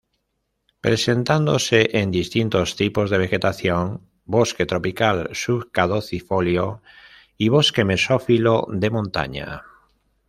Presentándose 0.81 1.99
en 1.99 2.09
distintos 2.09 2.75
tipos 2.75 3.11
de 3.11 3.19
vegetación: 3.19 4.01
Bosque 4.25 4.65
Tropical-Subcadocifolio 4.65 6.81
y 7.37 7.49
Bosque 7.49 7.85
Mesófilo 7.85 8.65
de 8.71 8.89
montaña. 8.89 9.61